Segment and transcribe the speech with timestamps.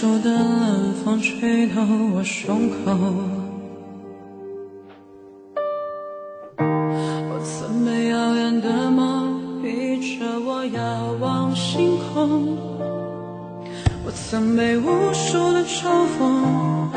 [0.00, 1.82] 手的冷风吹透
[2.14, 2.96] 我胸口。
[6.56, 12.56] 我曾被遥远的梦逼着我遥望星空，
[14.06, 16.88] 我曾被无数的嘲讽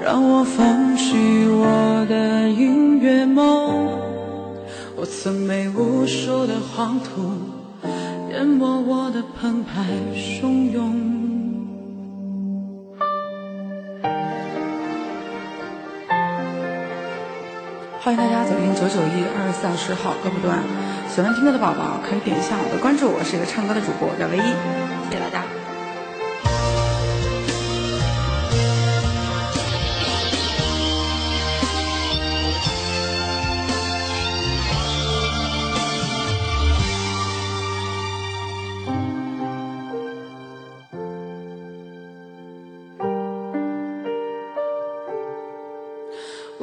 [0.00, 1.16] 让我放弃
[1.48, 3.88] 我的音乐梦，
[4.94, 7.22] 我曾被无数的黄土
[8.30, 9.82] 淹没我的澎湃
[10.14, 11.21] 汹涌。
[18.04, 20.58] 欢迎大家走进九九一二十四小时好歌不断，
[21.08, 24.42] 喜欢听歌的宝宝可以点一下我的关注，我是一个唱歌的主播，我叫唯一，
[25.08, 25.44] 谢谢大家。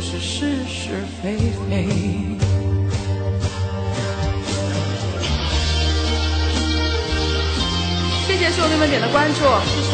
[0.00, 1.86] 是是是非非。
[8.26, 9.92] 谢谢兄弟们点的关注，谢谢，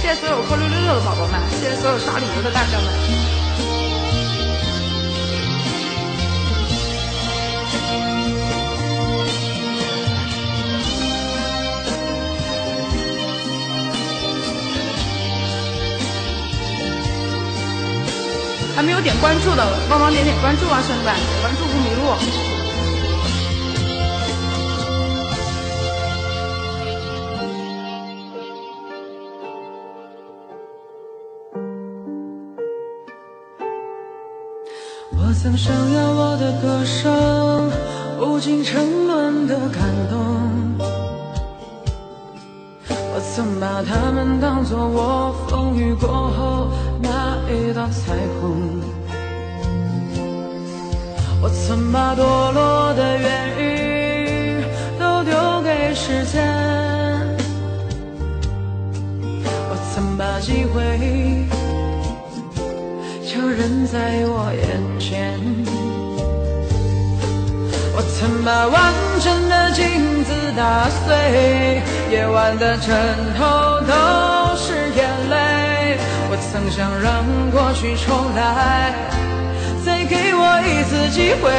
[0.00, 3.45] 谢谢所有扣六六六的宝宝们，谢谢所有刷礼物的大哥们。
[18.76, 22.02] 还没有点关注的，帮忙点点关注啊，兄弟们，点关注不迷路。
[35.12, 37.70] 我曾想要我的歌声
[38.20, 40.18] 无尽沉沦的感动，
[42.86, 46.55] 我曾把它们当作我风雨过后。
[47.90, 48.80] 彩虹，
[51.40, 52.18] 我曾把堕
[52.52, 54.64] 落的原因
[54.98, 56.44] 都丢给时间，
[59.70, 61.46] 我曾把机会
[63.24, 64.66] 就扔在我眼
[64.98, 65.40] 前，
[67.94, 72.94] 我曾把完整的镜子打碎，夜晚的枕
[73.38, 74.25] 头都。
[76.56, 78.94] 曾想让过去重来，
[79.84, 81.50] 再给我一次机会。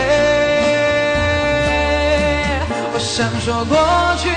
[2.92, 3.78] 我想说过
[4.18, 4.28] 去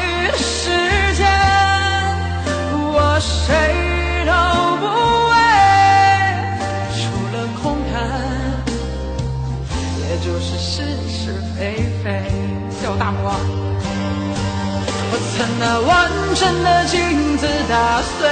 [15.36, 15.88] 曾拿完
[16.34, 18.28] 整的镜子打碎，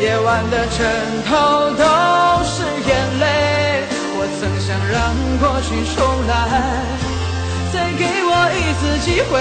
[0.00, 0.78] 夜晚的枕
[1.28, 1.30] 头
[1.74, 1.84] 都
[2.44, 2.90] 是眼
[3.20, 3.24] 泪。
[4.18, 4.94] 我曾想让
[5.38, 5.96] 过去重
[6.26, 6.30] 来，
[7.72, 9.32] 再给我一次机会。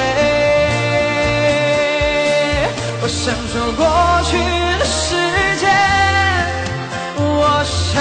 [3.02, 3.82] 我想说过
[4.26, 4.32] 去
[4.80, 5.16] 的时
[5.60, 5.64] 间，
[7.18, 7.96] 我谁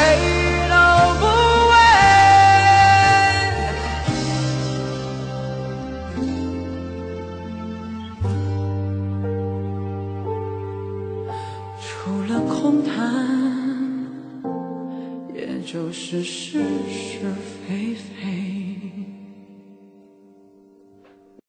[15.74, 16.52] 就是是
[16.88, 17.18] 是
[17.66, 18.53] 非非。